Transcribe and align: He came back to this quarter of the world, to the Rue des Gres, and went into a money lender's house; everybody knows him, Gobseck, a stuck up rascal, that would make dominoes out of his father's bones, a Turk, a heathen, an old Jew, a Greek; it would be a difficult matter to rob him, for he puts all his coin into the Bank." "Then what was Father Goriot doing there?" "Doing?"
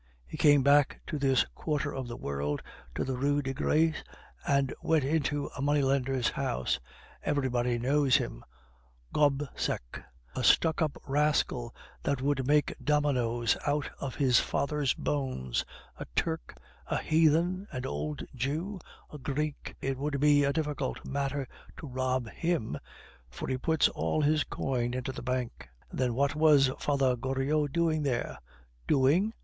He 0.25 0.35
came 0.35 0.63
back 0.63 0.99
to 1.05 1.19
this 1.19 1.45
quarter 1.53 1.93
of 1.93 2.07
the 2.07 2.17
world, 2.17 2.63
to 2.95 3.03
the 3.03 3.15
Rue 3.15 3.43
des 3.43 3.53
Gres, 3.53 3.93
and 4.47 4.73
went 4.81 5.03
into 5.03 5.51
a 5.55 5.61
money 5.61 5.83
lender's 5.83 6.29
house; 6.29 6.79
everybody 7.23 7.77
knows 7.77 8.15
him, 8.17 8.43
Gobseck, 9.13 10.03
a 10.35 10.43
stuck 10.43 10.81
up 10.81 10.97
rascal, 11.05 11.75
that 12.01 12.19
would 12.19 12.47
make 12.47 12.73
dominoes 12.83 13.55
out 13.67 13.91
of 13.99 14.15
his 14.15 14.39
father's 14.39 14.95
bones, 14.95 15.65
a 15.99 16.05
Turk, 16.15 16.55
a 16.87 16.97
heathen, 16.97 17.67
an 17.71 17.85
old 17.85 18.25
Jew, 18.33 18.79
a 19.13 19.19
Greek; 19.19 19.75
it 19.81 19.99
would 19.99 20.19
be 20.19 20.43
a 20.43 20.51
difficult 20.51 21.05
matter 21.05 21.47
to 21.77 21.85
rob 21.85 22.27
him, 22.27 22.75
for 23.29 23.47
he 23.47 23.55
puts 23.59 23.87
all 23.89 24.23
his 24.23 24.43
coin 24.45 24.95
into 24.95 25.11
the 25.11 25.21
Bank." 25.21 25.69
"Then 25.93 26.15
what 26.15 26.33
was 26.33 26.71
Father 26.79 27.15
Goriot 27.15 27.71
doing 27.71 28.01
there?" 28.01 28.39
"Doing?" 28.87 29.35